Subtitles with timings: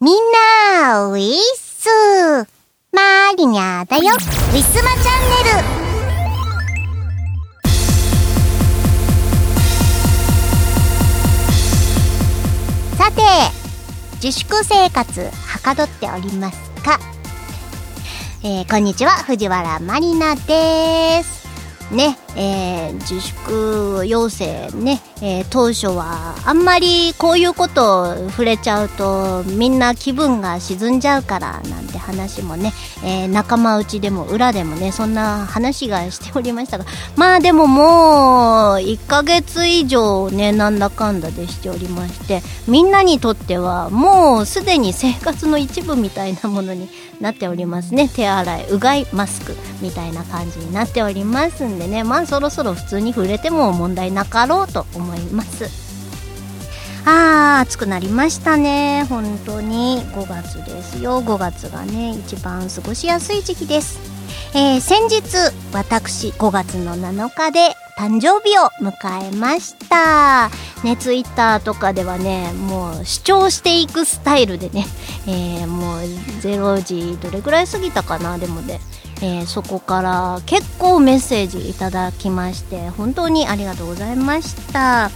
[0.00, 0.14] みん
[0.84, 1.88] な、ウィッス。
[2.92, 4.14] マリニャだよ。
[4.14, 5.66] ウィスマチャンネル。
[12.96, 13.22] さて、
[14.22, 17.00] 自粛生活はかどっておりますか？
[18.44, 21.44] えー、こんにちは、藤原まりなです。
[21.92, 32.72] ね、えー、自粛要請ね、えー、当初はあんまりこういうことを触れちゃうとみんな気分が沈んじゃうからなんて話もね、
[33.04, 36.84] えー、仲間内でも裏でもねそんな話がしておりましたが
[37.16, 37.86] まあでももう
[38.76, 46.88] 1ヶ月以上ねなんだかんだでしておりましてみんなにとってはもうすでに生活の一部みたいなものに
[47.20, 48.08] なっておりますね。
[48.08, 52.04] 手洗いうがいマスクみたいな感じになっておりますんでね。
[52.04, 55.64] まあそろそろ普通に触れても問題なかろうと思います。
[57.06, 59.06] あー暑くなりましたね。
[59.08, 60.02] 本当に。
[60.12, 61.22] 5月ですよ。
[61.22, 63.98] 5月がね一番過ごしやすい時期です。
[64.54, 65.22] えー、先日
[65.72, 70.50] 私5月の7日で誕生日を迎えました。
[70.84, 74.86] ねツイッターとかではねもう主張していくスタイルでね、
[75.26, 76.00] えー、もう
[76.42, 78.36] 0時どれぐらい過ぎたかな。
[78.36, 78.80] でもね
[79.20, 85.10] えー、そこから結構メッセージいただきまして本当にありがとうございました。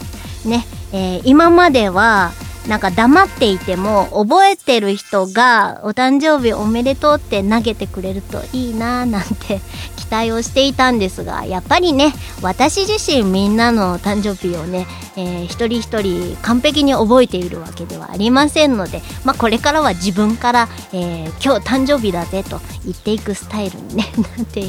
[0.44, 2.32] ね、えー、今までは
[2.68, 9.60] なんか黙っていても覚えてる人がお誕生日おめでとうって投げてくれるといいななんて
[9.96, 24.04] 期待をしていたんですがやっぱりね私自身みんなの誕生日をね、えー、一人一人完璧に覚えているわけではありませんので、まあ、これからは自分から、えー、今日誕生日だぜと言っていくスタイルにね
[24.36, 24.62] なんて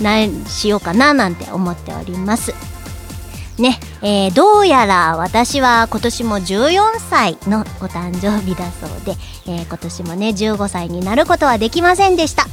[0.00, 2.79] なしようかななんて思っております。
[3.60, 9.12] ね、えー、どうやら私は今年も14歳のお誕生日だそうで、
[9.46, 12.46] えー、今年もね15歳になることはできませんでした。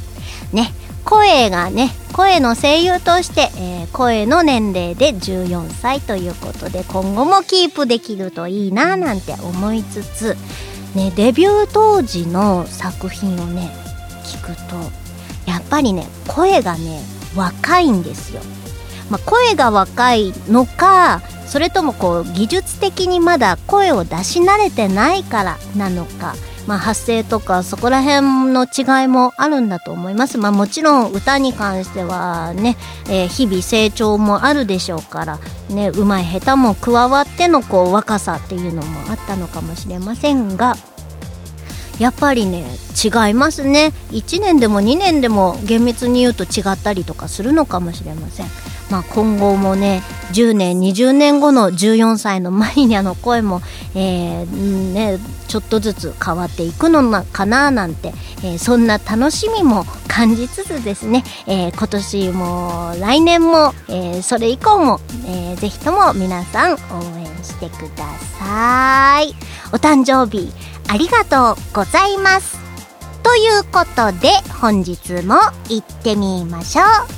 [0.52, 0.72] ね。
[1.04, 10.36] 声がね声の声優として、えー、声の年齢で14歳ということで今後もキープできるといいななんて思いつつ、
[10.94, 13.70] ね、デビュー当時の作品をね
[14.24, 14.76] 聞くと
[15.50, 17.00] やっぱりね声がね
[17.34, 18.42] 若いんですよ。
[19.10, 26.34] まあ、声が若いのかそれともこう技術的にまだ声を出し慣れてないからなのか、
[26.66, 32.76] まあ、発声とかそこら辺の違いもあるんだと思います、まあ、もちろん歌に関してはね、
[33.08, 35.38] えー、日々成長もあるでしょうから
[35.70, 40.76] ねうまい下手も加わってのこう若さっていうのもあったのかもしれませんが
[41.98, 42.64] やっぱりね
[42.94, 43.92] 違いますね。
[44.10, 48.46] 1年でも2年でも厳密に言うと違ったりとかするのかもしれません。
[48.90, 53.60] まあ、今後もね10年20年後の14歳のマリニャの声も、
[53.94, 55.18] えー、ね、
[55.48, 58.12] ちょっとずつ変わっていくのかななんて、
[58.42, 66.76] えー、そんな楽しみも感じつつですね、えー、今年も来年も、えそれ以降も、えー、ぜひとも皆さん応
[67.16, 68.04] 援してくだ
[68.38, 69.34] さい。
[69.72, 70.52] お誕生日
[70.88, 72.58] ありがとうございます。
[73.22, 75.36] ということで本日も
[75.68, 77.17] 行ってみましょう。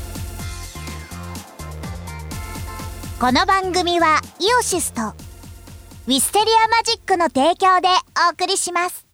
[3.21, 7.89] この番組はイオシスとウィステリアマジックの提供で
[8.27, 9.07] お送りします。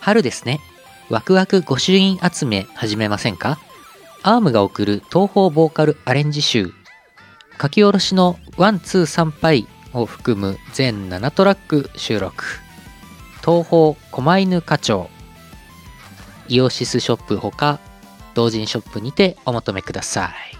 [0.00, 0.60] 春ですね。
[1.08, 3.58] ワクワク御朱印集め始めませんか？
[4.22, 6.70] ARMが送る東方ボーカルアレンジ集。
[7.58, 12.44] 書き下ろしのワンツー参拝を含む全7トラック収録。
[13.42, 15.08] 東方狛犬課長。
[16.48, 17.80] イオシスショップほか
[18.34, 20.59] 同人ショップにてお求めください。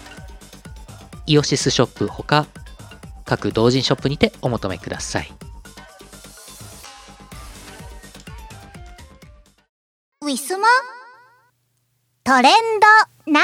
[1.25, 2.47] イオシスショップほか
[3.25, 5.31] 各同人ショップにてお求めください。
[10.21, 10.67] ウィスマ
[12.23, 12.53] トレン
[13.25, 13.43] ドナウ。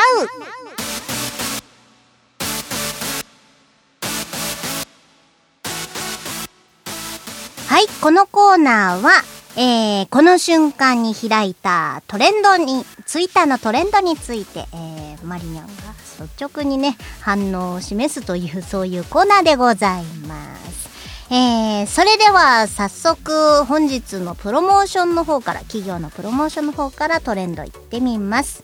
[7.68, 9.12] はい、このコーナーは、
[9.58, 20.88] えー、この瞬間に開いたトレンドに、ツイッターのトレンドについて、えー、マリニャンが率直にね、反応を示すという、そういうコーナーでございます。
[21.30, 28.64] えー、それでは早速本日のプロモーションの方から企業のプロモーションの方からトレンドいってみます。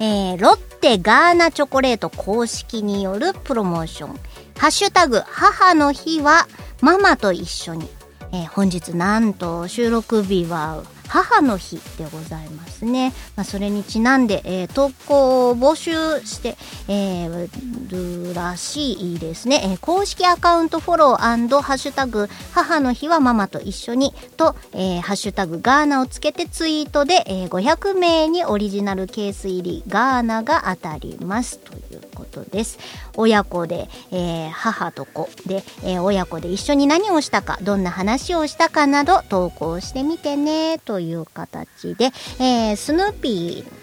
[0.00, 4.20] えー、ロッテガーナチョコレート公式によるプロモーション。
[4.58, 6.46] ハッシュタグ母の日は
[6.82, 7.88] ママと一緒に、
[8.32, 13.12] えー、本日なんと収録日は母の日でございますね。
[13.34, 15.92] まあ、それにちなんで、えー、投稿を募集
[16.24, 17.48] して、えー、
[17.90, 21.16] るらしいですね、えー、公式アカウントフォロー
[21.62, 32.78] ハッシュタグ母の日はママと一緒にと、えー、ハッシュタグガーナをつけてツイートで、えー、500名にオリジナルケース入りガーナが当たりますということです。
[33.16, 43.80] 親子で、えー、母と子で、えー、親子で一緒に何をしたかどんな話をしたかなど投稿してみてねという形で、えー、スヌーピー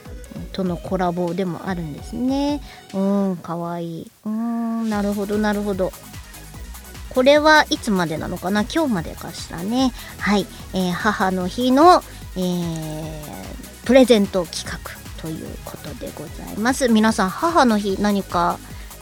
[0.51, 2.61] とのコラボでもあるんですね。
[2.93, 4.11] うん、かわいい。
[4.25, 5.91] うん、なるほど、なるほど。
[7.09, 8.61] これはいつまでなのかな？
[8.61, 9.91] 今日までかしらね。
[10.19, 10.45] はい。
[10.73, 12.03] えー、母の日の、
[12.35, 14.77] えー、プレゼント企画
[15.21, 16.89] ということでございます。
[16.89, 18.59] 皆さん、母の日何か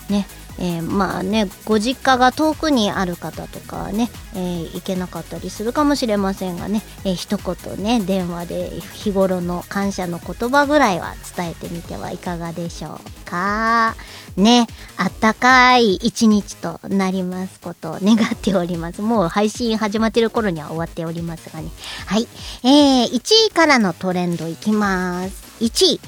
[0.10, 0.28] ね、
[0.60, 13.96] えー、まあねご実家が遠くにある方とかね、えー、行けなかったりするかもしれませんがね、えー、一言ね電話で日頃の感謝の言葉ぐらいは伝えてみてはいかがでしょうか。
[14.38, 14.68] ね
[14.98, 19.02] あったかい一日となりますことを願っております。
[19.02, 21.70] もう配信始まってる頃には終わっておりますがね。
[22.06, 22.28] はい。
[22.64, 25.44] えー、1位からのトレンドいきます。
[25.62, 26.00] 1位。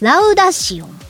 [0.00, 1.00] ラウダシオン。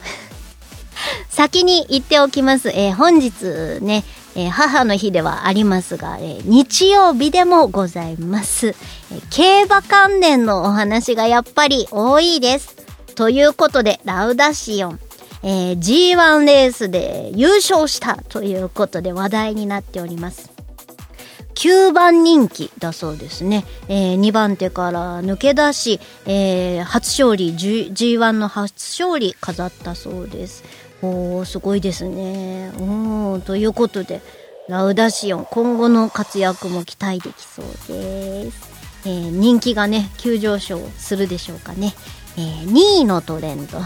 [1.28, 2.70] 先に言っておきます。
[2.70, 4.04] えー、本日ね、
[4.34, 8.74] えー、母の日ではありますが、えー、日曜日でもございます、え
[9.30, 12.76] 競馬関連のお話がやっぱり多いです。
[13.14, 15.00] ということで、ラウダシオン、
[15.42, 20.50] えー G1 レースで優勝したということで話題になっております。
[21.60, 28.72] 9番人気だそうですね、えー、2番手から抜け出し、えー、初勝利 G G1 の初
[29.02, 30.64] 勝利飾ったそうです
[31.02, 32.70] おーすごいですね。
[32.78, 34.20] おということで
[34.68, 38.70] ラウダシオン今後の活躍も期待できそうです、
[39.04, 41.92] えー、人気がね急上昇するでしょうかね、
[42.36, 43.78] えー2位のトレンド。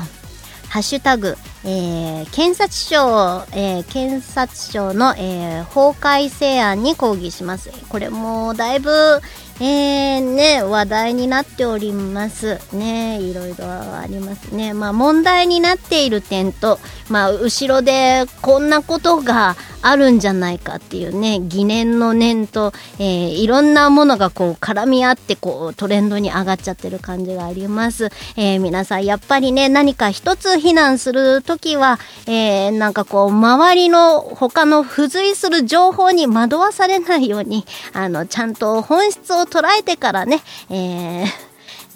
[0.75, 7.71] ハッシュタグ、えー、検察庁、えー、検察庁の、えー、法改正案に抗議します。
[7.89, 9.21] これもだいぶ、
[9.61, 12.59] えー、ね、話題になっております。
[12.73, 14.75] ね、いろいろありますね。
[14.75, 19.57] まあ問題になっている点と、まあ後ろでこんなことが
[19.87, 28.11] あるんじゃないかっていうね、疑念の念と、えー、いろんなものがこう絡み合ってこうトレンドに上がっちゃってる感じがあります。
[28.37, 41.27] えー、皆さんやっぱりね、何か一つ非難するときは、えー、なんかこう周りの他の付随する情報に惑わされないように、あの、ちゃんと本質を捉えてからね、えー、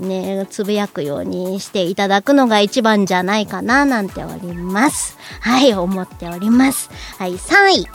[0.00, 5.19] ね、つぶやくようにしていただくのが一番じゃないかななんております。
[5.40, 6.90] はい、思っております。
[7.19, 7.87] はい、3位。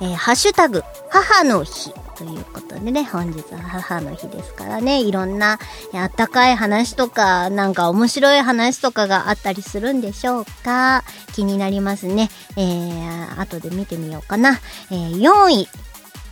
[0.00, 1.92] えー、ハッシュタグ、母の日。
[2.16, 5.58] ということでね、本日は母の日ですからね、いろんな
[5.92, 12.30] あったかい話とか、なんか面白い話とかがあったりするんでしょうか気になりますね。
[12.56, 14.58] えー、後で見てみようかな。
[14.90, 15.68] えー、4位、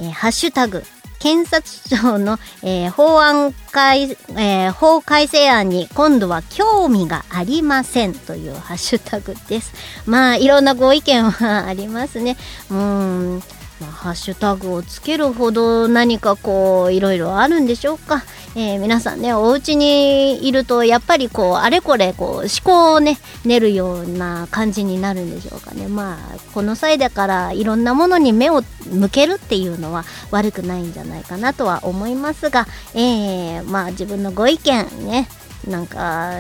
[0.01, 0.83] えー、ハッシュタグ、
[1.25, 9.73] 検察庁の、えー、法案改、えー、法改正案に今度は興味がありませんというハッシュタグです。
[10.05, 12.37] まあ、いろんなご意見はありますね。
[12.71, 13.43] うん。
[13.81, 18.23] まあ、ハッシュタグをつけるほど何かこういろいろあるんでしょうか、
[18.55, 25.89] えー、皆さんねお家にいるとやっぱりこうあれこれこう思考をね練るような感じになるんでしょうかね。
[25.89, 35.29] まあこの際だからいろんなものに目を向けるっていうのは悪くないんじゃないかなとは思いますが、えー、まあ自分のご意見ね
[35.69, 36.33] なんか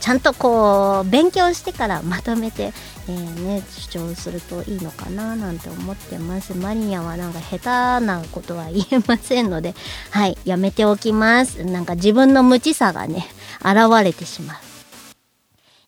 [0.00, 2.72] ちゃんとこう勉強してからまとめて、
[3.08, 9.74] えー、ね、主張するといいのかななんて思ってますマリニャはなんか下手なことは言えませんので
[10.10, 13.26] はいやめておきますなんか自分の無知さがね
[13.60, 14.56] 現れてしまう、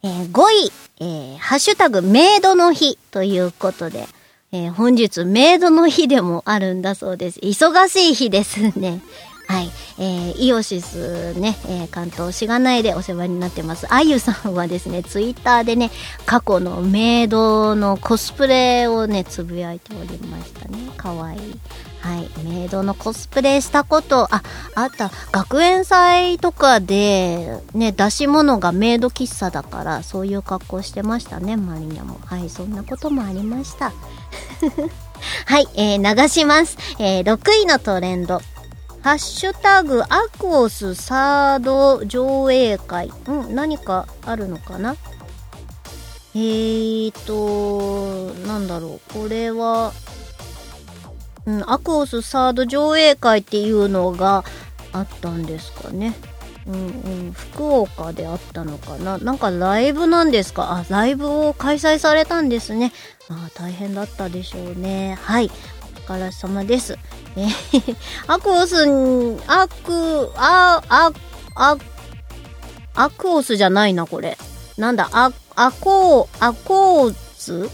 [0.02, 4.06] えー、5位、えー、ハッシュタグメイドの日ということで
[4.52, 7.40] えー、本日メイドの日でもあるんだそうです。
[7.40, 9.00] 忙しい日ですね。
[9.46, 9.70] はい。
[9.98, 13.86] えー、イオシスね、えー、関東しがないでお世話になってます。
[13.92, 15.90] あゆさんはですね、ツイッターでね、
[16.26, 20.78] 過去のメイドのコスプレをね、つぶやいておりましたね。
[20.96, 21.60] かわいい。
[22.00, 22.28] はい。
[22.44, 24.42] メイドのコスプレしたこと、あ、
[24.74, 25.10] あった。
[25.32, 32.18] 学園祭とかで、ね、出し物がメイド喫茶だから、そういう格好してましたね、マリニャも。
[32.24, 32.50] はい。
[32.50, 33.92] そんなこともありました。
[35.46, 36.76] はい、えー、流します。
[36.98, 38.40] えー、6位のトレンド。
[39.06, 43.12] ハッシュタグアクオスサード上映会。
[43.28, 44.96] うん、何かあるのかな？
[46.34, 49.12] えーと、なんだろう。
[49.12, 49.92] これは、
[51.44, 54.42] うん、アクオスサード上映会っていうのが
[54.92, 56.16] あったんですかね。
[56.66, 60.78] うんうん、福岡であったのかななんかライブなんですか？
[60.78, 62.92] あ、ライブを開催されたんですね。
[63.28, 65.16] あ大変だったでしょうね。
[65.22, 65.52] はい。
[66.08, 66.96] お疲れ様です。
[67.36, 67.96] えー、
[68.28, 68.76] アクオス、
[69.48, 71.10] アク、あ、あ、
[71.56, 71.76] あ、
[72.94, 74.38] アクオスじゃないな、これ。
[74.78, 77.68] なんだ、ア、アコー、アコーズ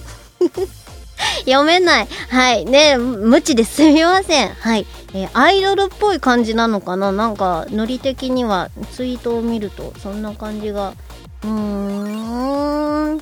[1.40, 2.08] 読めない。
[2.30, 2.64] はい。
[2.64, 4.48] ね無知ですみません。
[4.48, 4.86] はい。
[5.12, 7.12] えー、アイドルっぽい感じなのかな？
[7.12, 10.94] なんか、ノリ的にはツイートを見ると、そんな感じが。
[11.44, 13.20] うーん。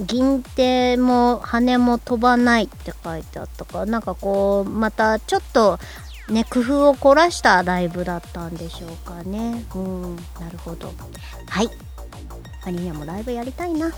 [0.00, 5.78] 銀手も羽も飛ばないって書いてあったからなんかこうまたちょっと
[6.28, 10.92] ね工夫を凝らしたライブだったんでしょうかねうんなるほど
[11.48, 11.70] はい
[12.64, 13.92] アニメもライブやりたいな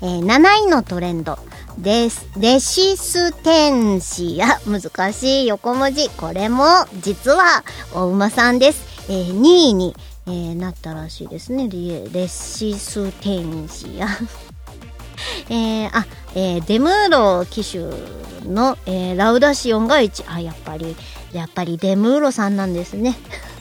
[0.00, 1.38] えー、7位のトレンド
[1.78, 2.28] です。
[2.38, 4.60] レシステンシア。
[4.68, 6.08] 難しい横文字。
[6.10, 6.64] これも、
[7.00, 7.64] 実は、
[7.94, 9.10] お馬さんです。
[9.10, 11.68] えー、2位に、えー、なったらしいですね。
[11.68, 14.08] レシステンシア。
[15.50, 17.84] えー、あ、えー、デムーロ機種
[18.44, 20.24] の、えー、ラウダシオンが1。
[20.32, 20.96] あ、やっぱり、
[21.32, 23.16] やっぱりデムーロさんなんですね。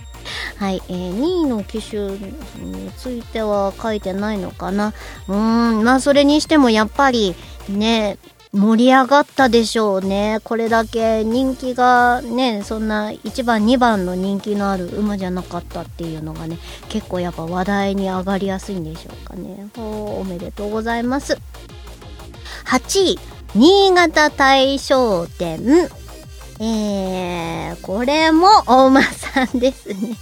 [0.57, 4.93] はい、えー、2位の機種については書いてないのかな。
[5.27, 5.35] うー
[5.81, 7.35] ん、まあそれにしてもやっぱり
[7.69, 8.17] ね、
[8.53, 10.39] 盛り上がったでしょうね。
[10.43, 16.57] これだけ人気がね、そんな1番2番の人気のある馬じゃなかったっていうのがね、
[16.89, 19.69] 結構やっぱ話題に上がりやすいんでしょうかね。
[19.77, 21.37] おめでとうございます。
[22.65, 23.19] 8位、
[23.53, 25.89] 新潟大商店。
[26.59, 30.17] えー、これも大馬さんですね。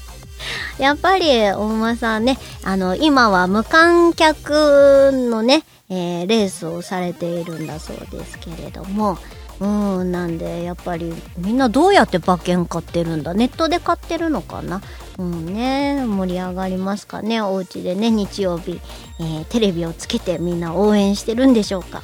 [0.77, 9.17] やっぱり大馬さんね、あの、今は無観客のね、えー、レースをされているんだそうですけれども、
[9.59, 9.65] う
[10.03, 13.33] ん、なんで、やっぱり、みんなどうやって馬券買ってるんだ？
[13.33, 14.81] ネットで買ってるのかな？
[15.17, 17.41] うんね、盛り上がりますかね？
[17.41, 18.81] お家でね、日曜日、
[19.19, 22.03] えー、テレビをつけてみんな応援してるんでしょうか？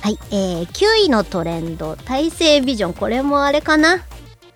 [0.00, 2.94] はい、えー、9位のトレンド、体制ビジョン。
[2.94, 4.04] これもあれかな？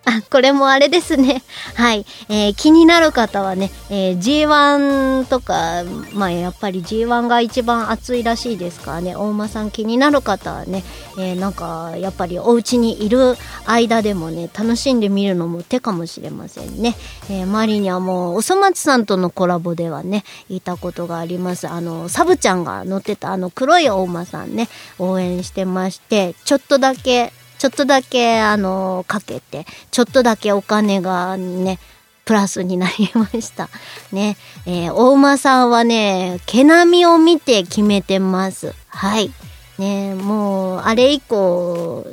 [0.03, 1.43] あ、これもあれですね。
[1.75, 2.05] はい。
[2.27, 10.83] えー、気になる方はね、えー、G1 とか、まあやっぱり G1 が一番熱いらしいですからね、大馬さん気になる方はね、
[11.19, 16.95] えー、なんかやっぱりお家にいる間でもね、楽しんでみるのも手かもしれませんね。
[17.29, 21.67] えー、周りにはもう、おそ松さんとのコラボではね、いたことがあります。
[21.67, 24.67] あの、サブちゃんが乗ってたあの黒い大馬さんね、
[24.97, 31.77] 応援してまして、ちょっとだけちょっとだけ、あの、かけて、ちょっとだけお金がね、
[32.25, 33.69] プラスになりました。
[34.11, 34.35] ね。
[34.65, 38.73] えー、大馬さんはね、毛並みを見て決めてます。
[38.87, 39.31] はい。
[39.77, 42.07] ね、もう、あれ以降、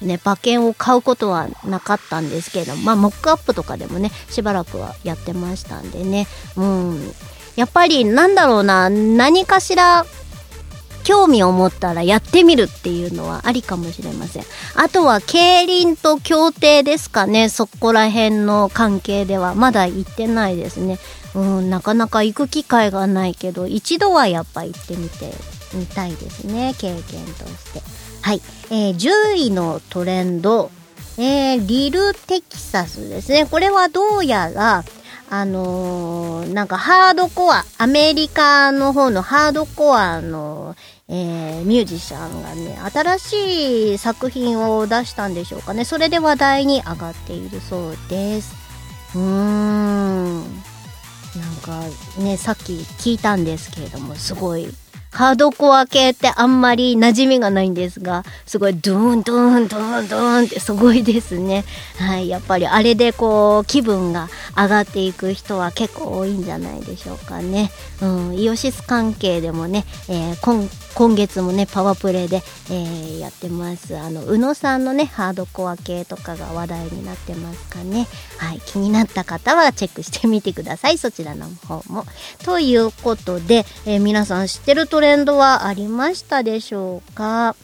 [0.00, 6.26] ね、馬券を買うことはなかったんですけど、まあ、モックアップとかでもね、しばらくはやってましたんでね。
[6.56, 7.14] うん。
[7.56, 10.06] やっぱり、なんだろうな、何かしら、
[11.08, 14.44] 興味を持ったらやってみるっていうのはありかもしれません。
[14.74, 17.48] あとは、競輪と協定ですかね。
[17.48, 19.54] そこら辺の関係では。
[19.54, 20.98] まだ行ってないですね。
[21.34, 25.32] うん、なかなか行く機会がないけど、一度はやっぱ行ってみて
[25.72, 26.74] みたいですね。
[26.76, 27.80] 経験として。
[28.20, 28.42] はい。
[28.68, 30.70] えー、10位のトレンド。
[31.16, 33.46] えー、リルテキサスですね。
[33.46, 34.84] これはどうやら、
[35.30, 40.76] あのー、なんかハードコア、アメリカの方のハードコアの、
[41.08, 45.84] えー、ミュージシャンがね、新しい作品を出したんでしょうかね。
[45.84, 48.54] それで話題に上がっているそうです。
[49.14, 50.62] うーん。
[51.36, 51.82] なんか
[52.18, 54.66] ねさっき聞いたんですけれどもすごい
[55.10, 61.64] ハードコア系ってあんまり馴染みがないんですが、すごいドゥーンドゥーンドゥーンドゥーンってすごいですね。
[61.98, 67.70] はい、やっぱりあれでこう気分が上がっていく人は結構多いんじゃないでしょうかね。
[68.00, 73.96] うん、イオシス関係でもね、えー、今今月もねパワープレイで、えー、やってます。
[73.96, 78.06] あの宇野さんのねハードコア系とかが話題になってますかね。
[78.36, 80.98] はい気になった方はチェックしてみてください。
[80.98, 82.04] そちらの方も。
[82.44, 87.56] ということで、えー、皆さん知ってるトレンドはありましたでしょうか？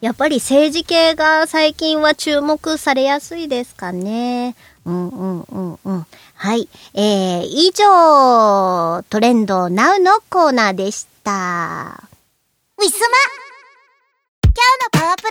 [0.00, 4.54] やっぱり政治系が最近は注目されやすいですかね。
[4.84, 6.06] うんうんうんうん。
[6.44, 6.68] はい。
[6.92, 12.04] えー、以上、トレンド Now のコーナーでした。
[12.76, 13.16] ウィスマ
[14.42, 15.30] 今日のパワープレ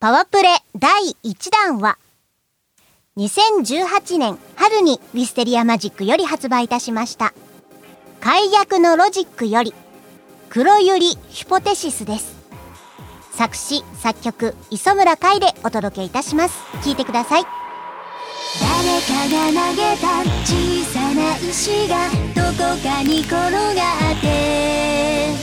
[0.00, 1.98] パワープレ第1弾は、
[3.16, 7.32] 2018年春にウィステリアマジックより発売いたしました。
[8.20, 9.72] 解約のロジックより、
[10.50, 10.98] 黒百合
[11.28, 12.34] ヒポテシスです。
[13.30, 16.58] 作詞、作曲、磯村海でお届けいたします。
[16.82, 17.65] 聴いてください。
[18.86, 25.34] 誰かが投げた小さな石がどこかに転がって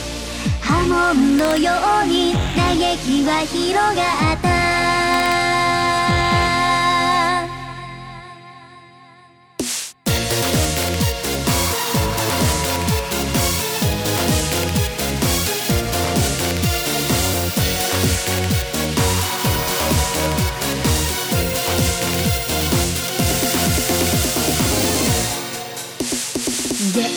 [0.62, 1.72] 波紋のよ
[2.02, 4.63] うに嘆きは広がった。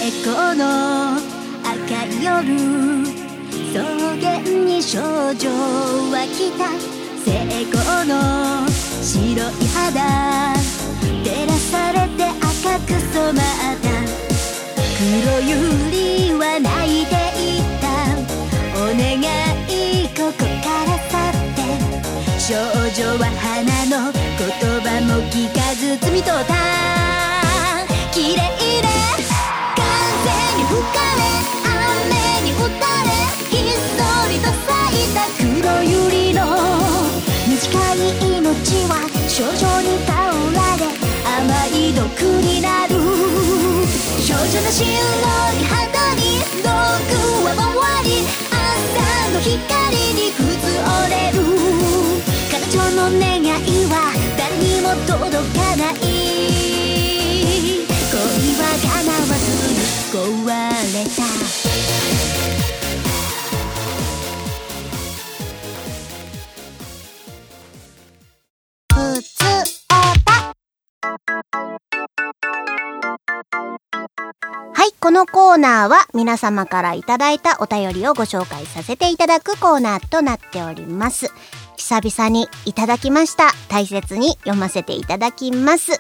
[0.07, 1.17] この
[1.63, 2.31] 赤い夜
[3.73, 3.83] 草
[4.21, 5.49] 原に少女
[6.11, 6.71] は来た。
[7.25, 7.27] 成
[7.63, 8.13] 功の
[9.03, 10.55] 白い肌
[11.25, 13.85] 照らされて赤く染まった。
[14.95, 15.03] 黒
[15.41, 17.85] 百合は泣いていった。
[18.79, 19.19] お願
[19.67, 20.47] いここか
[20.85, 21.59] ら去って。
[22.39, 24.15] 少女は花の言
[24.79, 26.53] 葉も聞かず摘み取った。
[28.13, 29.36] 綺麗吹
[35.67, 36.39] いた黒百合の
[37.47, 37.59] 短
[37.95, 38.47] い命
[38.87, 38.93] は
[39.27, 39.51] 少女
[39.81, 40.15] に倒
[40.55, 40.81] られ
[41.25, 42.07] 甘い毒
[42.41, 42.93] になる。
[44.21, 44.91] 少女の白い
[45.65, 46.21] 肌に
[46.63, 46.67] 毒
[47.45, 48.07] は回り
[48.51, 48.55] 朝
[49.31, 49.55] の光
[50.13, 50.47] に崩
[51.09, 51.35] れる。
[52.49, 53.93] 彼女の願いは
[54.37, 55.95] 誰にも届かない
[58.11, 58.15] 恋
[58.55, 59.47] は叶わず
[60.11, 60.15] 壊
[60.93, 61.19] れた
[75.07, 81.31] このコーナーは皆様からいただいたお便りをご紹介させていただくコーナーとなっております。
[81.87, 83.53] 久々にいただきました。
[83.69, 85.93] 大切に読ませていただきます。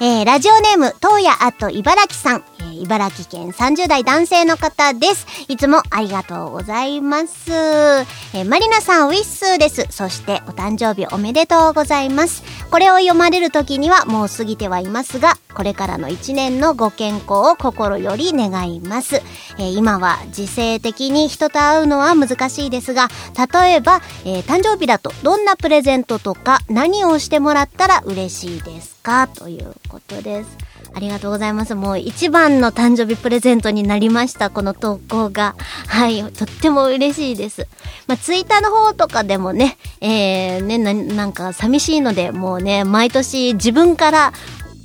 [0.00, 2.44] えー、ラジオネーム、東野あと茨城さん。
[2.60, 5.26] えー、茨城県30代男性の方です。
[5.48, 7.52] いつもありがとうございます。
[7.52, 9.86] えー、マリナさん、ウィッスーです。
[9.90, 12.42] そして、お誕生日おめでとうございます。
[12.70, 19.16] これを読まれる時にはもう過ぎてはいますが、これからの一年のご健康を心より願います。
[19.58, 23.08] えー、今は時勢的に人と会うのは難しいですが、
[23.52, 29.26] 例えば、えー、誕生日だとどどんなプレゼントとか何をしてもらったら嬉しいですか？
[29.26, 30.56] ということです。
[30.94, 31.74] ありがとうございます。
[31.74, 35.56] もう一番の誕生日プレゼントになりました、この投稿が。
[35.88, 37.66] はい、とっても嬉しいです。
[38.06, 44.32] まあ、ツイッターの方とかでもね、えー、ねな、なんか寂しいので、もうね、毎年自分から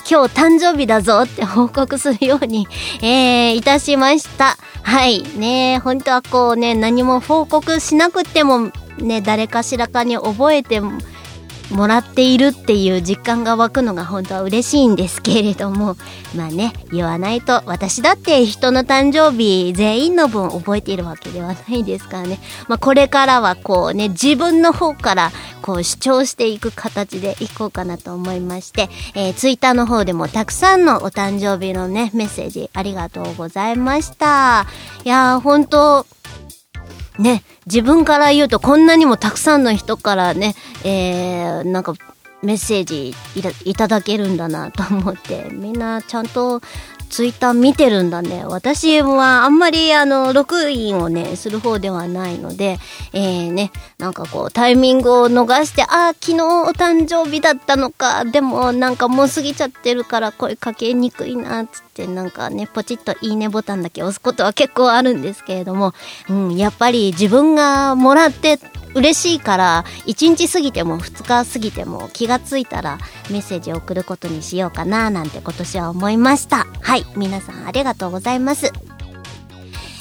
[0.10, 2.68] 今日誕生日だぞって報告するように、
[3.04, 4.58] えー、いたしました。
[4.82, 5.24] はい。
[5.38, 10.82] ね本当はこうね、何も報告しなくてもね、誰かしらかに覚えて
[11.72, 15.96] もらっているっていう実感が湧くのが本当は嬉しいんですけれども、
[16.36, 22.40] まあね、言わないと、私だって人の誕生日全員の分覚えているわけではないですからね。
[22.68, 25.32] まあこれからはこうね、自分の方から
[25.62, 34.66] こう主張していく形でいこうかなと思いまして、えー、ツイッターの方でもたくさんのお誕生日のね、メッセージありがとうございました。
[35.04, 36.06] いやー、本当
[37.20, 41.94] ね、自分から言うとこんなにもたくさんの人からね、えー、なんか
[42.42, 43.14] メッセージ
[43.66, 46.62] いただけるんだなと思ってみんなちゃんと
[47.10, 48.44] ツイッター見てるんだね。
[48.46, 52.80] 私はあんまりあの、ログインをね、する方ではないので、
[53.14, 65.94] えー、ね、なんかこう、タイミングを逃して、ああ、昨日お誕生日だったのか、でもなんかもう過ぎちゃってるから声かけにくいな、つって、なんかね、ポチッといいねボタンだけ押すことは結構あるんですけれども、
[66.30, 68.60] うん、やっぱり自分がもらって
[68.96, 72.98] 嬉しいから1日過ぎても2日過ぎても気がついたら
[73.30, 76.66] メッセージを送ることにしようかななんて今年は思いました。
[76.82, 78.72] はい皆さんありがとうございます。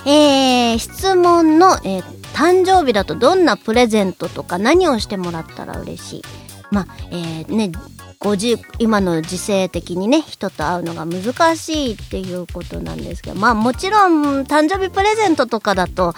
[0.06, 6.22] えー、質問の、えー、誕生日だとどんなプレゼントとか何をしてもらったら嬉しい？
[6.70, 7.72] まあえー、ね
[8.20, 16.14] 50今の時勢的にね人と会うのが難しいっていうことなんですけどまあもちろん誕生日プレゼントとかだと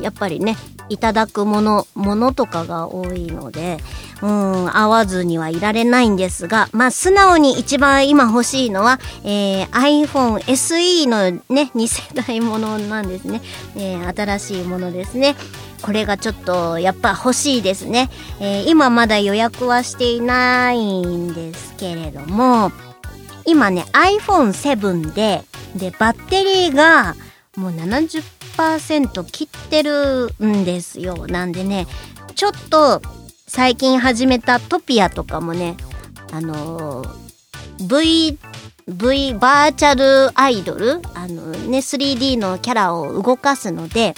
[0.00, 0.56] やっぱりね
[0.88, 3.78] いただくものものとかが多いので
[4.22, 13.40] うん会わずにはいられないんですがまあ素直に一番今欲しいのは、えー、iPhone SE のね2世代ものなんですね、
[13.76, 15.36] えー、新しいものですね。
[15.82, 22.72] これがちょっとやっぱ欲しいですね、えー、今まだ予約はしていないんですけれども
[23.46, 25.44] 今ね iPhone7 で
[25.76, 27.14] でバッテリーが
[27.56, 28.37] もう70
[29.30, 31.26] 切ってるんですよ。
[31.28, 31.86] なんでね、
[32.34, 33.00] ちょっと
[33.46, 35.76] 最近始めたトピアとかもね、
[36.32, 37.18] あのー、
[37.78, 38.38] V、
[38.88, 41.00] V バーチャルアイドル？
[41.14, 44.14] あのね、3D のキャラを動かすので、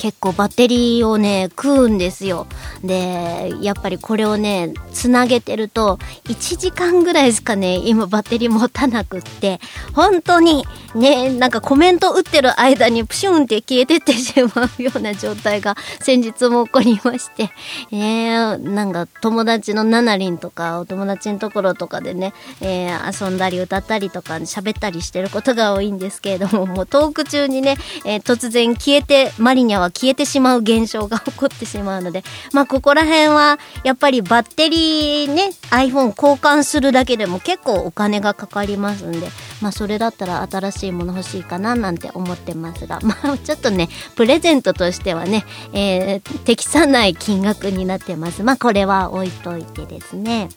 [0.00, 2.46] 結構バッテリーをね、食うんですよ。
[2.82, 9.60] で、やっぱりこれをね、つなげてると、1時間ぐらいしかね、今バッテリー持たなくって、
[9.92, 17.50] 本当にね、なんかコメント打ってる間にプシュンって消えてってしまうような状態が先日も起こりまして、
[17.92, 22.32] えー、なんか友達のナナリンとかお友達のところとかでね、
[22.62, 39.28] えー、遊んだり歌ったりとか喋ったりしてることが多いんですけれども、もうトーク中にね、えー、突然消えて、マリニャは消えてしまう現象が起こってしまうので、 まあここら辺はやっぱりバッテリーね iPhone 交換するだけでも結構お金がかかりますんで
[39.60, 48.42] まあそれだったら新しいもの欲しいかななんて思ってますが まあちょっとねプレゼントとしてはね、えー、適さない金額になってます。
[48.42, 50.48] まあこれは置いといてですね。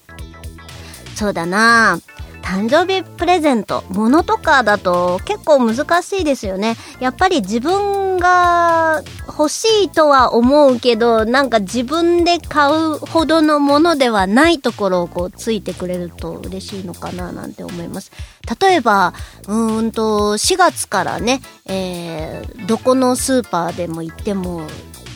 [1.16, 1.94] そうだな。
[1.94, 2.13] あ
[2.44, 6.76] 誕生日プレゼント、物とかだと結構難しいですよね。
[7.00, 18.12] やっぱり自分が欲しいとは思うけど、なんか自分で買うほどのものではないところをこうついてくれると嬉しいのかななんて思います。
[18.62, 19.14] 例えば、
[19.48, 24.68] うーんと、4月からね、えー、どこのスーパーでも行っても、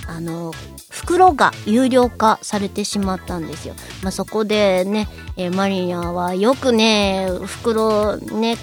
[0.07, 0.53] あの、
[0.97, 3.75] 袋が有料化されてしまったんですよ。
[4.01, 5.07] まあ、そこでね、
[5.37, 8.57] えー、マリアはよくね、袋ね、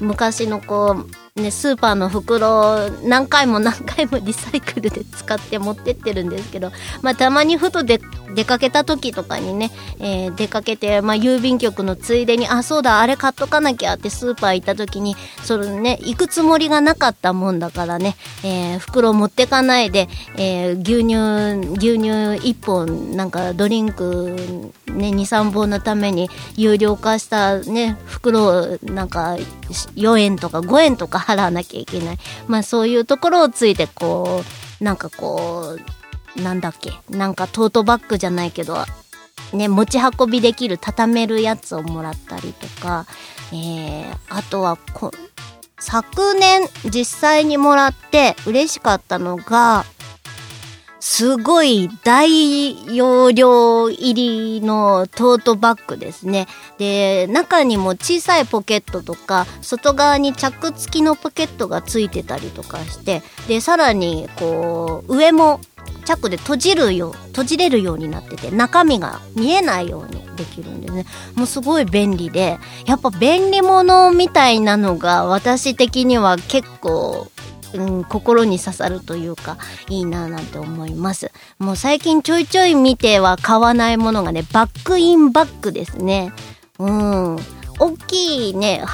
[0.00, 7.98] 昔のこう、ね、スーパーの袋何回も何回もリサイクルで使って持ってってるんですけど、まあ、たまにふと出
[8.44, 18.14] かけた時とかにね、えー、出かけて、まあ、郵便局のついでにあそうだあれ買っとかなきゃってスーパー行った時にそれね行くつもりがなかったもんだからね、
[18.44, 22.10] えー、袋持ってかないで、えー、牛乳牛乳
[22.46, 29.36] 1本なんかドリンク、ね、23本のために有料化したね袋なんか
[29.96, 32.18] 4円とか5円とか払わなきゃいけない。
[32.46, 34.42] まあそういうところをついてこ
[34.80, 35.76] う、なんかこ
[36.36, 38.76] う、なんだっけ、なんかトートバッグじゃないけど、
[39.52, 43.06] ね、持ち運びできる畳めるやつをもらったりとか、
[43.52, 45.10] えー、あとはこ、
[45.78, 49.84] 昨年実際にもらって嬉しかったのが、
[51.02, 56.46] すごい大容量入りのトートバッグですね。
[56.78, 65.60] で、中にも小さいポケットとか、外側にチャック付きのポケットがついてたりとかして、で、さらに、こう、上も
[66.04, 71.04] チャックで閉じるよう、閉じれるようになってて、中身が見えないようにできるんでね。
[71.34, 77.26] もうすごい便利で、やっぱ便利物みたいなのが私的には結構
[77.74, 79.58] うん、心に刺さるというか
[79.88, 81.30] いいななんて思います。
[81.58, 86.32] もう最近ちょいちょい見ては買わないものがねバックインバッグですね。
[86.78, 87.36] うん。
[87.78, 88.84] 大きいね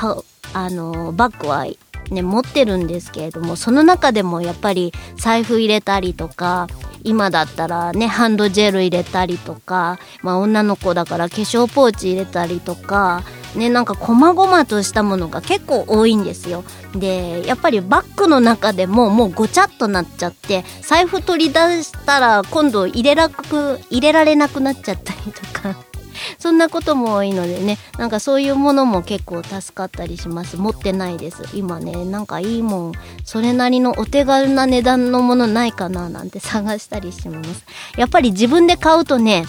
[0.55, 1.67] あのバッグは
[2.11, 6.69] ね持ってるんですけれどもその中でもやっぱり財布入れたりとか
[7.05, 13.23] 今だったらねハンドジェル入れたりとか、まあ、女の子だから化粧ポーチ入れたりとか
[13.55, 16.65] ねなんか細々としたものが結構多いんですよ。
[16.95, 25.77] でやっぱりバッグの中でももうごちゃっとなっちゃって財布取り出したら今度入れらく入れられなくなっちゃったりとか。
[26.39, 27.79] そんなことも多いのでね。
[27.97, 30.57] なんかそういうものも結構助かったりします。
[30.57, 31.45] 持ってないです。
[31.55, 32.93] 今ねなんかいいもん。
[33.25, 37.65] それなりのお手軽な値段のものないかななんて探したりします。
[37.97, 39.45] やっぱり自分で買うとね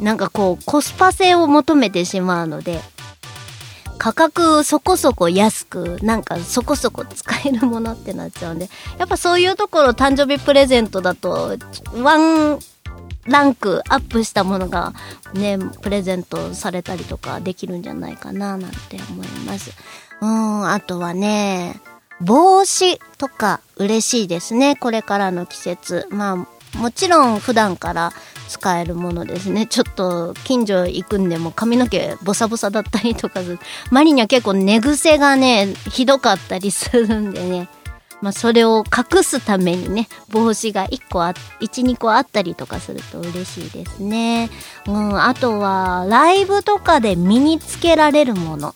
[0.00, 2.80] なんかこうコスパ性を求めてしまうので
[4.00, 11.58] 価格そこそこ安くなんかそこそこ使えるものってなっちゃうんでやっぱそういうところ誕生日プレゼントだと
[11.96, 12.58] ワン
[13.26, 14.94] ランクアップしたものが
[15.34, 19.72] ねプレゼントされたりとかできるんじゃないかななんて思います。
[20.22, 21.78] うんあとはね
[22.22, 26.06] 帽子とか嬉しいですねこれからの季節。
[26.08, 28.12] まあもちろん普段から
[28.50, 29.66] 使えるものですね。
[29.66, 33.40] ちょっと近所行くんでも髪の毛ボサボサだったりとか。
[33.92, 37.68] マリには結構寝癖がね、ひどかったりするんでね。
[38.20, 44.50] まあそれを隠すためにね、帽子が1個あ、1、2個あったりとかすると嬉しいですね。
[44.86, 48.74] うん、あとはライブとかで身につけられるもの。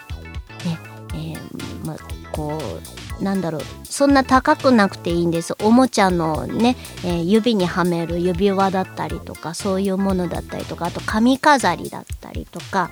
[0.64, 0.78] ね、
[1.14, 1.96] えー、まあ
[2.30, 3.62] こう、なんだろう。
[3.84, 5.54] そんな高くなくていいんです。
[5.62, 12.90] おもちゃのね、えー、指にはめる指輪だったりとかそういうものだったりとかあと髪飾りだったりとか。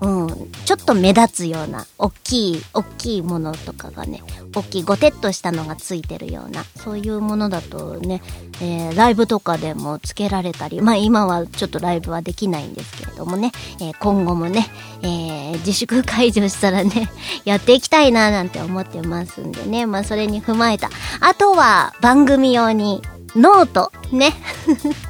[0.00, 4.22] うん、ちょっと目立つような大きい大きいものとかがね
[4.54, 8.22] 大きいごてっとしたのがついてるようなそういうものだとね、
[8.60, 14.66] えー、ライブとかでもつけられたりまあ今はちょっとライブはできないんですけれどもね、えー、今後もね、
[15.02, 17.10] えー、自粛解除したらね
[17.44, 20.90] やっていきたいななんて思ってますんでねまあそれに踏まえた。
[21.20, 23.02] あとは番組用に
[23.34, 24.32] ノートね。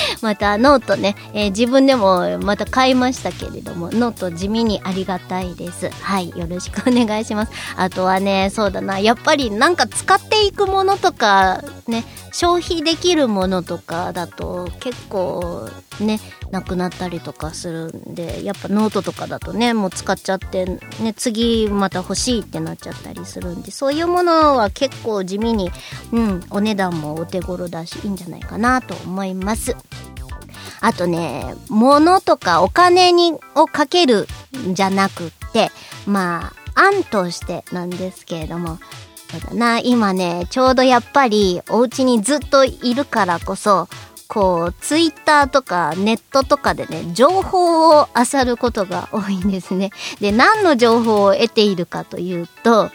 [0.22, 5.90] またノートね、えー、自分でもまた買いましたけれども、ノート地味にありがたいです。
[6.00, 7.52] はい、よろしくお願いします。
[7.76, 12.04] あとはね、そうだな、やっぱりなんか使っていくものとか、ね、
[12.36, 15.70] 消費できるものとかだと結構
[16.00, 16.20] ね、
[16.50, 25.70] なくなったりとかするんで、やっぱノートとかだとね、もう使っちゃって、ね、次また欲しいってなっちゃったりするんで、そういうものは結構地味に、
[26.12, 29.74] うん、お値段もお手頃だし、いいんじゃないかなと思います。
[30.82, 34.28] あとね、物とかお金に、をかける
[34.68, 35.70] んじゃなくって、
[36.06, 38.78] まあ、案としてなんですけれども、
[39.40, 43.88] そうだな、今ね、ちょうどやっぱりお家にずっといるからこそ、
[44.28, 49.90] こう、ツイッターとかネットとかでね、情報を漁ることが多いんですね。
[50.20, 52.90] で、何の情報を得ているかというと、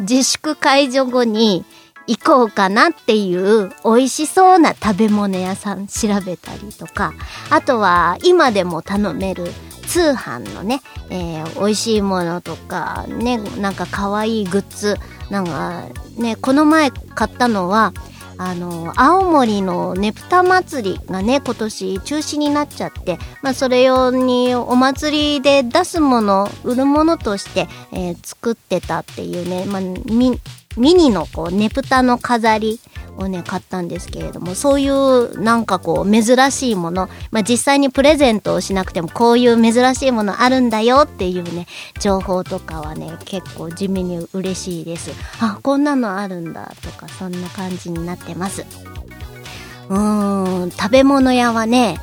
[0.00, 1.64] 自粛解除後に、
[2.06, 7.12] 行こうかなっていう美味しそうな食べ物屋さん調べたりとか、
[7.50, 9.52] あとは今でも頼める
[9.90, 14.96] 通販のね、えー、美味しいものとか、ね、なんか可愛いグッズ、
[15.30, 17.92] なんかね、この前買ったのは、
[18.38, 29.82] あの、青森のねぷた祭りがね、今年中止になっちゃって、まあそれ用にお祭りで出すもの、売るものとして、えー、作ってたっていうね、まあ、
[30.80, 32.80] ミニのこうねぷたの飾り
[33.16, 41.66] をね買ったんですけれどもそういうなんかこう珍しいもの、まあ、実際にプレゼントをしなくてもこういう珍しいものあるんだよっていうね
[42.00, 45.10] 情報とかはね結構地味に嬉しいです。
[45.40, 48.64] あこんなのあるんだとかそんな感じになってます。
[49.90, 51.98] うーん食べ物屋はね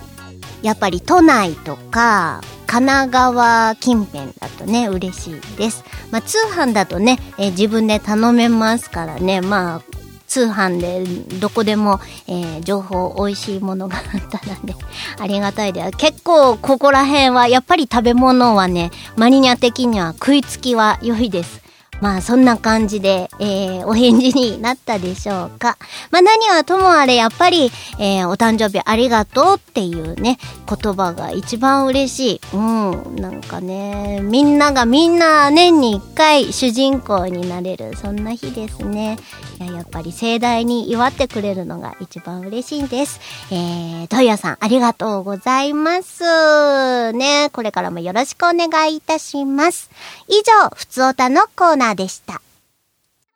[0.62, 5.84] やっぱり都内とか神奈川近辺だとね、嬉しいです。
[6.12, 9.82] まあ、通販だとね、えー、自分で頼めますからね、まあ、
[10.28, 11.06] 通販で
[11.40, 14.76] どこでも、えー、情報美味しいものがあったらね、
[15.18, 21.67] ありがたいで結構ここら辺はやっぱり食べ物はね、マニニャ的には食いつきは良いです。
[22.02, 25.78] まあそんな感じで、えー、お返事になったでしょうか。
[26.12, 32.42] まあ何はともあれやっぱり、えー、お誕生日ありがとうっていうね、言葉が一番嬉しい。
[32.54, 39.18] うん、なんかね、みんながみんな年に一回主人公になれる、そんな日ですね。
[39.60, 43.20] いややっぱり盛大に祝ってくれるのが一番嬉しいんです。
[43.52, 47.12] えー、トイヤさんありがとうございます。
[47.14, 49.90] ね、これからもよろしくお願いいたします。
[50.28, 52.42] 以上、ふつおたのコーナーでした。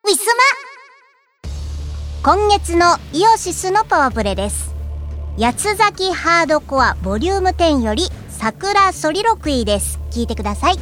[0.03, 0.25] ウィス
[2.23, 4.73] マ今月のイオシスのパワープレです。
[5.39, 9.99] 八つ咲きハードコアボリューム10より桜ソリロクイです。
[10.11, 10.75] 聞いてください。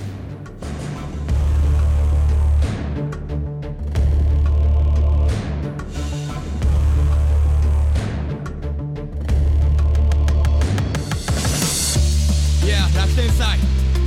[12.95, 13.57] 楽天祭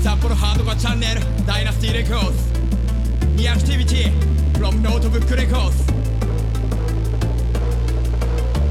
[0.03, 2.72] 札幌ハードコアチャンネルダイナスティレコーズ
[3.43, 4.05] the activity
[4.57, 5.75] from Notebook Records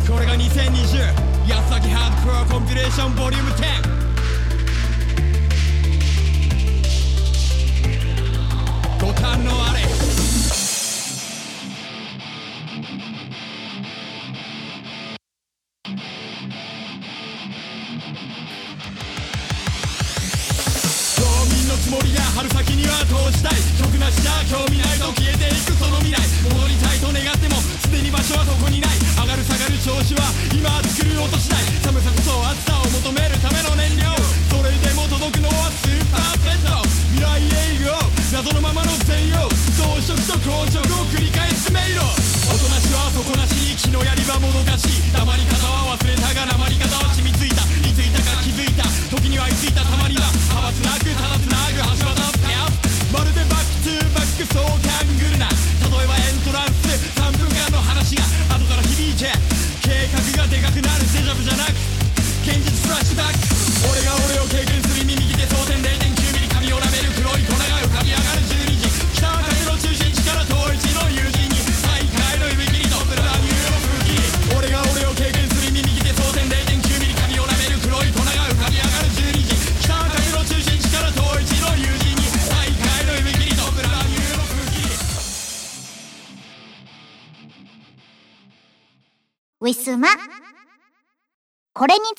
[0.10, 1.12] これが2020
[1.50, 3.66] 安崎ハードコアコンピュレーションボリューム10
[9.06, 9.82] 五堪のあれ
[21.82, 22.21] つもりや。
[22.32, 23.60] 春先には通したい。
[23.78, 28.98] 曲なしじゃ興味ないと消えていくその未来戻りたいと願ってもすでに場所はそこにない。
[29.20, 34.08] 上がる下がる調子は今作る音次第寒さこそ暑さを求めるための燃料。
[34.48, 36.80] それでも届くのはスーパーペット。
[37.12, 39.51] 未来永劫謎のままの専用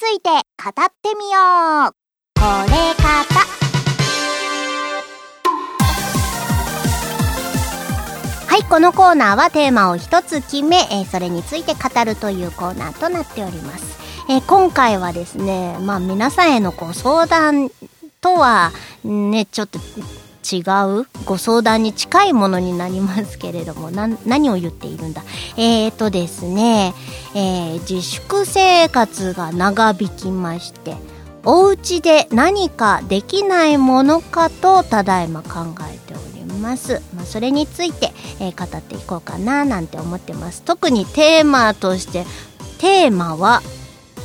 [0.02, 0.42] ついて語っ
[1.00, 1.38] てみよ
[1.86, 1.92] う。
[2.34, 3.38] これ方
[8.48, 13.96] はいこのコーナーはテーマを一つ決め、えーそれについて語るというコーナーとなっております、
[14.28, 17.70] えー今回はですねまあ皆さんへのご相談
[18.20, 18.72] とは
[19.04, 19.78] ねちょっと
[20.42, 20.60] 違
[21.00, 23.90] うご相談に近いものになりますけれども
[24.26, 25.22] 何を言っているんだ？
[25.56, 26.94] えーとですね、
[27.34, 30.96] えー自粛生活が長引きまして
[31.44, 40.62] お家で何かできないものかとただいま考えております、まあ、それについて、えー語っていこうかななんて思ってます。
[40.62, 42.24] 特にテーマとして
[42.78, 43.62] テーマは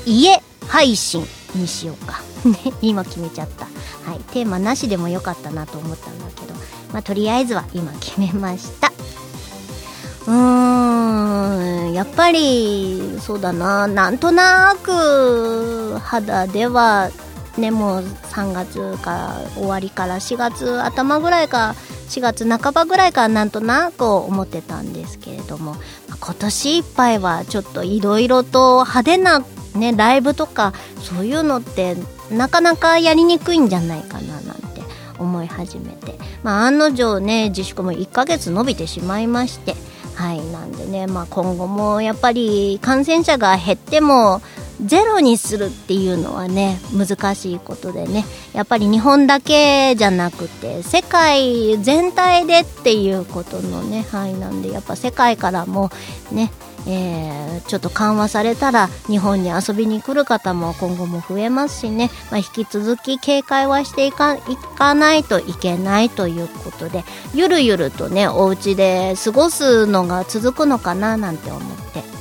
[0.06, 1.26] 家配信
[1.56, 2.22] にしようか。
[2.46, 3.68] ね今決めちゃった。
[4.08, 6.54] はいテーマなしでもよかったなと思ったんだけど
[6.94, 8.88] まあとりあえずは今決めました。
[10.26, 13.88] うーんやっぱりそうだな。
[13.88, 17.10] なんとなく肌では
[17.58, 21.76] ねもう3月から終わりから4月頭ぐらいか
[22.08, 25.76] 4月半ばぐらいからなんとなく思ってたんですけれども
[26.08, 29.44] ま今年いっぱいはちょっといろいろと派手な
[29.76, 31.98] ねライブとかそういうのって
[32.32, 34.82] なかなかやりにくいんじゃないかななんて
[35.20, 36.16] 思い始めて。
[36.44, 39.76] まあ案の定ね自粛も1ヶ月伸びてしまいまして。
[40.16, 44.42] はいなんでね、まあ、今後もやっぱり感染者が減っても
[44.84, 48.26] ゼロにするっていうのはね難しいことでね。
[48.54, 55.92] やっぱり日本だけじゃなくて世界全体でっていうことのね範囲なんでやっぱ世界からも
[56.32, 56.52] ね
[56.88, 64.42] えーちょっと緩和されたら日本に遊びに来る方も今後も増えますしね、まあ、引き続き警戒はしていかい
[64.78, 71.62] かないといけないということでゆるゆるとねお家で過ごすのが続くのかななんて思っ
[71.94, 72.17] て。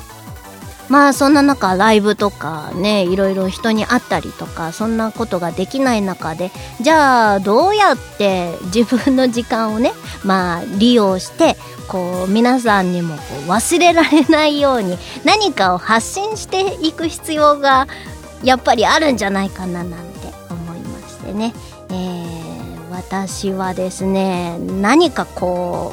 [0.88, 9.92] まあそんな中ライブとかねいろいろ人に会ったりとかそんなことができない中でじゃあどうやって自分の時間をね
[10.24, 11.56] まあ利用して
[11.88, 17.86] こう皆さんにもこう忘れられないように何かを発信していく必要が
[18.42, 21.52] やっぱりあるんじゃないかななんて思いましてね、
[21.90, 22.36] えー
[22.96, 25.92] 私はですね何かこ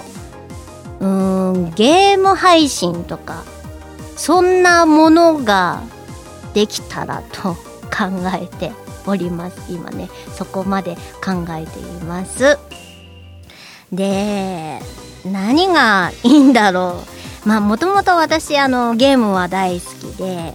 [1.02, 3.44] ううんゲーム配信とか
[4.24, 5.84] そんなものが
[6.54, 7.60] できたらと考
[8.42, 8.72] えて
[9.06, 9.70] おります。
[9.70, 12.58] 今ねそこまで考えています。
[13.92, 14.80] で
[15.26, 17.04] 何がいいんだろ
[17.46, 17.50] う。
[17.50, 20.54] まあもともと私あのゲームは大好きで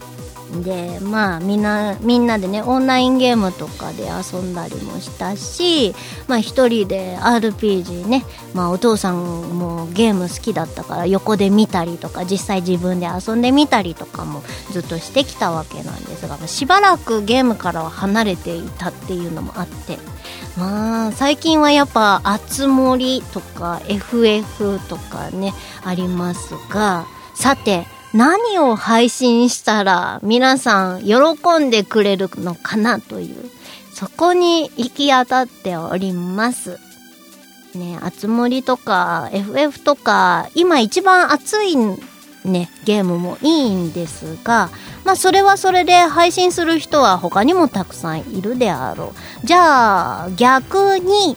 [0.62, 5.94] でまあみんなみんなでねオンラインゲームとかで遊んだりもしたし
[6.26, 19.98] まあ一人で RPG ねまあお父さんもゲーム好きだったから横で見たりとか実際自分で遊んでみたりとかもずっとしてきたわけなんですがしばらくゲームからは離れていたっていうのもあって
[20.56, 25.52] まあ最近はやっぱ「あつ森」とか FF とかね
[25.84, 31.14] ありますがさて何を配信したら皆さん喜
[31.60, 33.50] んでくれるのかなという
[33.92, 36.78] そこに行き当たっております。
[37.74, 44.70] ね、あつ森とか FF とか今一番熱いねゲームもいいんですが
[45.04, 49.12] まあそれはそれで配信する人は他にもたくさんいるであろ
[49.44, 51.36] うじゃあ逆に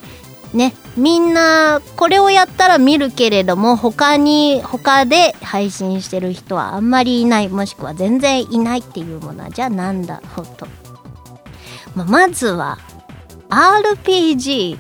[0.53, 7.49] ねみんなこれをやったら見るけれども他に他で配信してる人はあんまりいない。
[7.49, 10.21] もしくは全然いないっていうものはじゃあなんだ？
[10.35, 10.67] ろうと、
[11.95, 12.77] まあ、まずは
[13.49, 14.77] RPG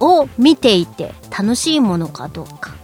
[0.00, 2.74] を見ていて楽しいものかどうか。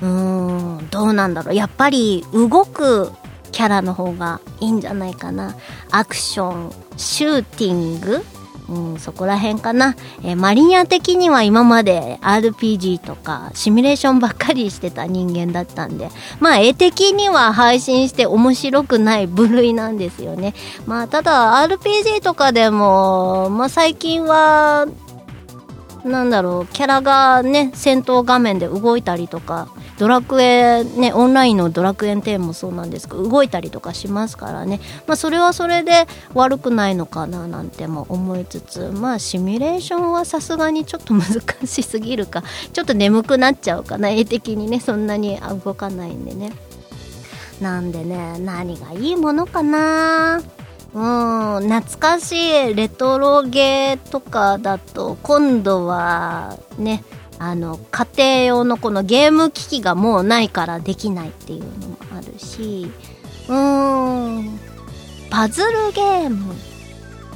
[0.00, 1.54] うーんどうなんだろう。
[1.54, 3.12] やっぱり動く
[3.52, 5.56] キャラの方がいいんじゃないかな。
[5.90, 8.24] アクションシューティング
[8.68, 20.54] うん、そこら辺かな、えーマリニア的には今まで RPG とかシミュレーションばっかりしてた人間だったんでまあ絵的には配信して面白くない部類なんですよね。
[20.86, 24.86] まあただ RPG とかでも、まあ、最近は
[26.04, 29.68] なんだろうキャラがね戦闘画面で動いたりとか
[29.98, 34.80] ドラクエねオンラインのドラクエン10もそうなんですけど動いたりとかしますからね。
[35.06, 44.10] まあそれはそれで悪くないのかななんても思いつつまあシミュレーションはさすがにちょっと難しすぎるか ちょっと眠くなっちゃうかな。
[44.10, 46.52] 絵的にねそんなに動かないんでね。
[47.60, 50.40] なんでね何がいいものかな
[50.94, 52.32] うん懐かし
[52.70, 57.04] いレトロゲーとかだと今度はね
[57.38, 58.28] あの家庭
[58.58, 62.90] 用のこのゲーム機器がもうないからできないっていうのもあるし
[63.48, 64.58] うーん
[65.30, 66.54] パズルゲーム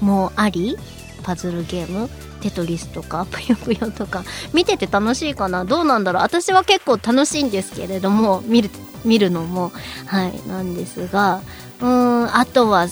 [0.00, 0.76] もあり
[1.22, 2.08] パズルゲーム？
[2.40, 3.24] テトリスとか？
[3.30, 4.24] ぷよぷよとか？
[4.52, 5.64] 見てて楽しいかな？
[5.64, 6.22] どうなんだろう？
[6.22, 8.70] 私は結構楽しいんですけれども見る
[9.04, 9.70] 見るのも
[10.06, 11.40] はいなんですが
[11.80, 11.86] うー
[12.26, 12.88] んあとは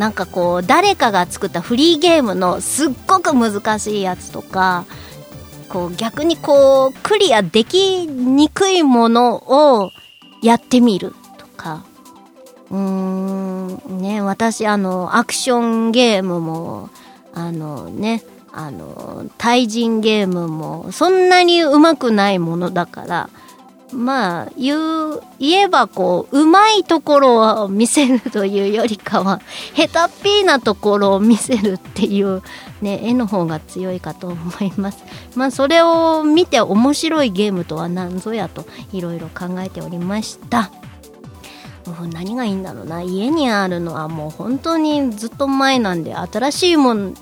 [0.00, 4.86] なんかこう誰かが作ったフリーゲームのすっごく難しいやつとか
[5.68, 9.90] こう逆にこうクリアできにくいものを
[10.42, 11.84] やってみるとか。
[12.70, 16.88] うーんね私あのアクションゲームも
[17.34, 18.22] あのね
[18.52, 23.28] あの対人ゲームもそんなに上手くないものだから
[23.92, 29.40] まあ言う言えばこううまいところを見せるというよりかは
[29.74, 32.42] 下手っぴーなところを見せるっていう
[32.80, 35.04] ね絵の方が強いかと思います。
[35.34, 40.70] まあそれを見て面白いゲームとは何ぞやといろいろ考えておりました。
[42.12, 43.02] 何がいいんだろうな。
[43.02, 47.12] 家にあるのはもう本当にずっと前なんで新しいもの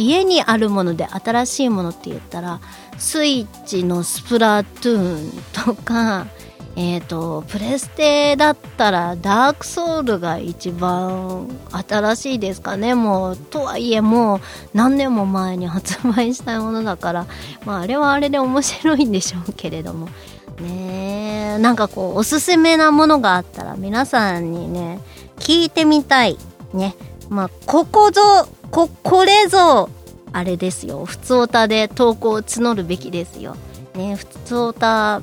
[0.00, 2.60] 家にあるもので新しいものって言ったら
[2.98, 6.26] スイッチのスプラトゥーンとか
[6.76, 12.94] えっ、とプレステだったらダークソウルが一番新しいですかね。
[12.94, 14.40] もうとはいえもう
[14.72, 17.26] 何年も前に発売したものだから、
[17.66, 20.08] まあ、あれはあれで面白いんでしょうけれども。
[20.60, 25.00] ねなんかこうおすすめなものがあったら皆さんにね
[25.38, 26.38] 聞いてみたい
[26.72, 26.94] ね。
[27.28, 28.20] まあここぞ
[28.70, 29.88] ここれぞ
[30.32, 31.04] あれですよ。
[31.04, 33.56] 普通オタで投稿を募るべきですよ。
[33.94, 35.22] ね普通オタ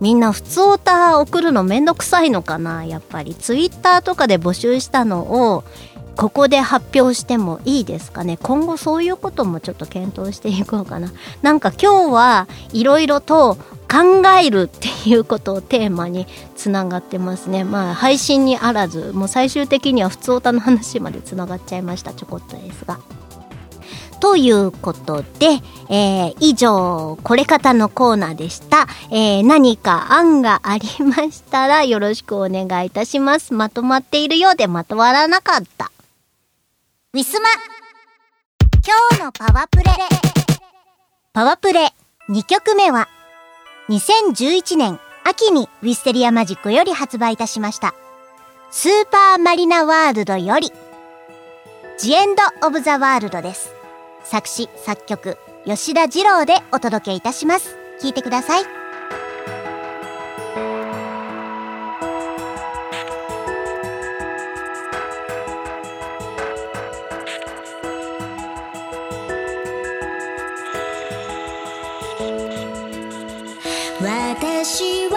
[0.00, 2.84] みんな普通オタ送るのめんどくさいのかな？
[2.84, 3.34] やっぱり。
[3.34, 5.64] ツイッターとかで募集したのを
[6.16, 8.38] ここで発表してもいいですかね？
[8.42, 11.12] 今後そういうこともちょっと検討していこうかな。
[11.42, 13.58] なんか今日はいろいろと
[13.90, 22.98] 考えるっていうことをテーマにつながってますねまあ配信にあらずもう最終的には普通歌の話までつながっちゃいましたちょこっとですが
[24.20, 25.60] ということで、
[25.90, 28.86] えー以上、これ方のコーナーでした。
[29.10, 33.52] えー何か案がありましたらよろしくお願いいたします。
[33.52, 35.92] まとまっているようでまとまらなかった。
[37.12, 37.48] ウィスマ
[38.84, 39.84] 今日のパワプレ
[41.32, 41.92] パワプレ
[42.28, 43.08] 2曲目は
[43.88, 47.94] 2011年秋にウィステリアマジックより発売いたしました。
[48.70, 50.72] スーパーマリナワールドより
[51.98, 53.72] ジエンド・オブ・ザ・ワールドです。
[54.24, 57.76] 作詞、作曲、吉田二郎でお届けいたします。
[58.00, 58.85] 聴いてください。
[74.06, 75.15] 私は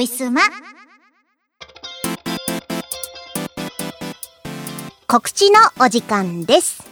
[0.00, 0.40] ウィスマ
[5.06, 6.88] 告知のお時間です。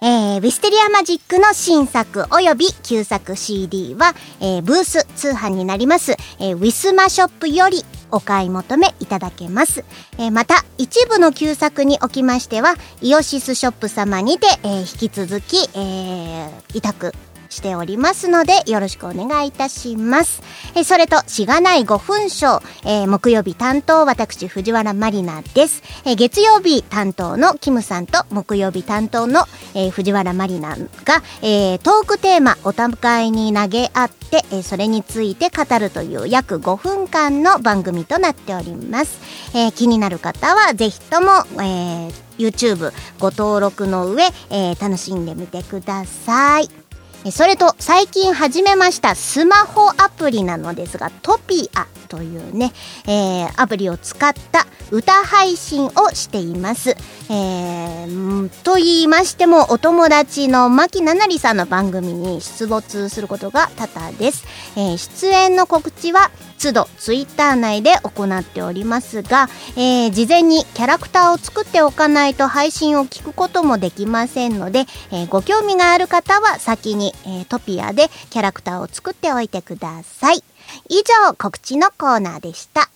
[0.00, 9.84] えー、ウィステリアマジックの新作および旧作 CD は、えーブース通販になります、えーウィスマショップよりお買い求めいただけます。
[10.18, 17.12] えーまた、一部の旧作におきましては、イオシスショップ様にて、えー引き続き、えー委託
[17.54, 20.42] しておりますので、よろしくお願いいたします。
[20.74, 25.82] えそれと、しがない5分賞、えー木曜日担当、私、藤原まりなです。
[26.04, 39.18] えー月曜日担当のキムさんと、木曜日担当の、えー藤原まりなが、えートークテーマ、お互いに投げ合って、えーそれについて語るという約5分間の番組となっております。
[39.54, 41.28] えー気になる方は、ぜひとも、
[41.62, 46.83] えー YouTube ご登録の上、えー楽しんでみてください。
[47.32, 52.72] それと最近始めましたスマホアプリなのですがトピアというね、
[53.06, 56.96] えーアプリを使った歌配信をしています。
[57.30, 64.44] えーと言いましてもお友達の牧七里さんの番組に出没することが多々です。
[64.76, 80.42] えー出演の告知は都度ツイッター内で行っておりますが、えー事前にキャラクターを作っておかないと配信を聞くこともできませんので、えーご興味がある方は先に、えートピアでキャラクターを作っておいてください。
[80.88, 82.90] 以上告知のコーナーでした。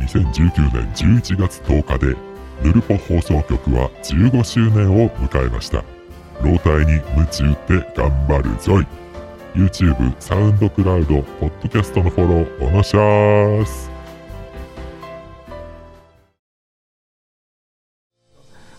[0.00, 2.16] 2019年11月10日で
[2.62, 5.84] ヌルポ放送局は15周年を迎えました
[6.42, 8.86] 老体に夢中で頑張るぞい
[9.54, 13.90] YouTube、サウンドクラウド、ポッドキャストのフォローおのしゃーす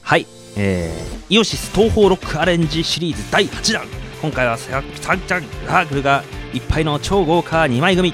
[0.01, 0.25] はい、
[0.59, 3.85] えー、イオシス東方ロックアレンジシリーズ第8弾。
[4.23, 8.11] 今回はサンチャンサークルがいっぱいの超豪華2枚組。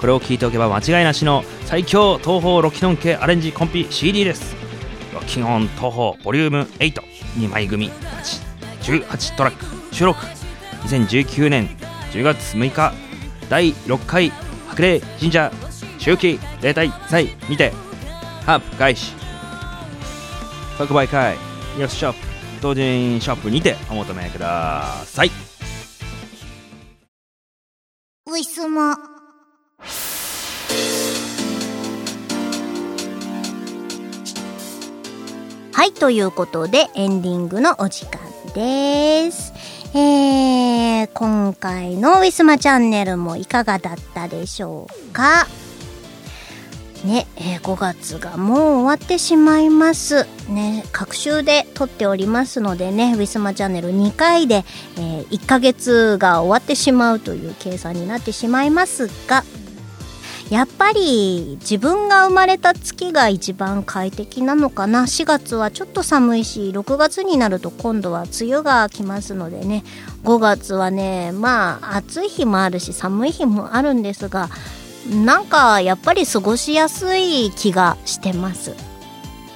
[0.00, 4.56] これを聞いておけば間違いなしの最強東方ロキノン系アレンジコンピ CD です。
[5.14, 7.90] ロキンオン東方ボリューム82枚組
[8.82, 9.94] 18トラック。
[9.94, 10.18] 収録。
[10.86, 11.68] 2019年
[12.10, 12.92] 10月6日。
[13.48, 14.30] 第6回
[14.66, 15.52] 白麗神社。
[16.00, 17.28] 秋季例大祭。
[17.48, 17.72] にて
[18.44, 19.12] ハープ開始。
[20.78, 21.45] 即売会。
[21.78, 22.18] イオシショップ
[22.62, 25.30] 同人ショップにてお求めください。
[28.28, 28.96] ウィスマ
[35.72, 38.20] はい、ということでエンディングのお時間
[38.54, 39.52] です。
[39.94, 45.46] えー、今回のウィスマチャンネルもいかがだったでしょうか？
[47.06, 50.26] ね、えー5月がもう終わってしまいます。
[50.48, 54.64] ね、各週で撮っておりますのでね、ウィスマチャンネル2回で、
[54.96, 59.44] えー1ヶ月が終わってしまうという計算になってしまいますが、
[60.50, 69.82] やっぱり自分が生まれた月が一番快適なのかな？4月はちょっと寒いし6月になると今度は梅雨が来ますのでね
[70.22, 74.48] 5月はねまあ暑い日もあるし寒い日もあるんですが
[75.10, 78.74] なんかやっぱり過ごしやすい気がしてます。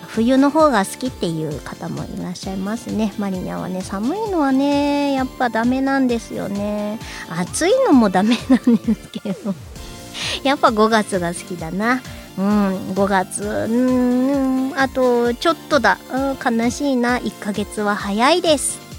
[0.07, 3.13] 冬の方が好きっていう方もいらっしゃいますね。
[3.19, 6.99] マリニャはね寒いのはねやっぱダメなんですよね。
[7.29, 9.55] 暑いのもダメなんですけど。
[10.43, 12.03] やっぱ5月が好きだな。
[12.39, 18.90] うん、5月、うん、あとちょっとだ、うん、悲しいな、1ヶ月は早いです。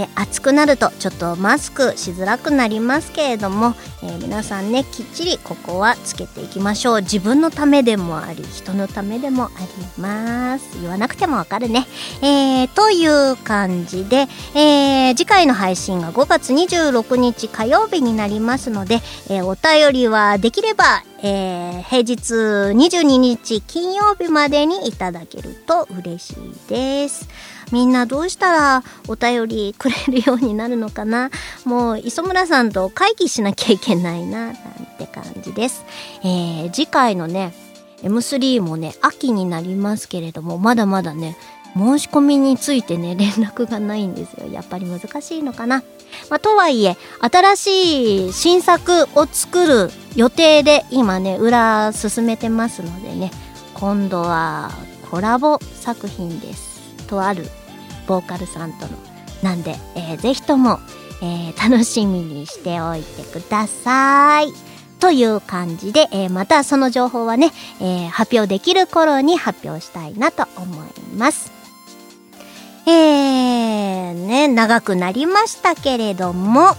[0.00, 7.00] ね、暑くなるとちょっとマスクしづらくなりますけれども、えー皆さんねきっちりここはつけていきましょう。
[7.02, 10.80] 自分のためでもあり人のためでもあります。
[10.80, 11.86] 言わなくてもわかるね、
[12.22, 27.28] えーという感じで、えー次回の配信が5月26日火曜日になりますので、えお便りはできれば、えー平日22日金曜日までにいただけると嬉しいです。
[27.72, 31.30] みんなどうしたらお便りくれるようになるのかな？
[31.64, 34.54] もう磯村さんと会議しなきゃいけないななん
[34.98, 35.84] て感じです、
[36.22, 37.52] えー次回のね
[38.02, 41.36] M3 もね秋になりますけれどもまだまだね
[41.74, 44.48] 申し込みについてね連絡がないんですよ。
[44.48, 45.84] やっぱり難しいのかな、
[46.28, 53.30] まあ、とはいえ新しい新作を作る予定で今ね裏進めてますのでね
[53.74, 54.72] 今度は
[55.10, 56.70] コラボ作品です。
[57.06, 57.44] とある
[58.10, 58.92] ボーカルさんとの
[59.40, 60.80] なんで、えーぜひとも、
[61.22, 64.52] えー楽しみにしておいてください
[64.98, 71.52] という感じで、えーまたその情報はね、えー発表できる頃に発表したいなと思います。
[72.86, 76.74] えー、ね、長くなりましたけれども、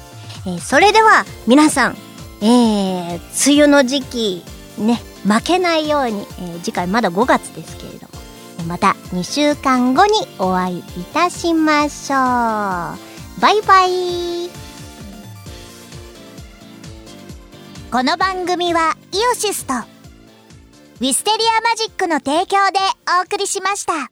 [0.45, 1.95] えーそれでは皆さん、
[2.41, 4.43] えー、梅雨の時期、
[4.77, 8.10] ね、負けないように、えー次回まだ5月ですけれども、
[8.63, 10.83] また2週間後にお会いい
[11.13, 13.41] たしましょう。
[13.41, 14.49] バイバイ。
[17.91, 22.79] この番組はイオシスとウィステリアマジックの提供で
[23.19, 24.10] お送りしました。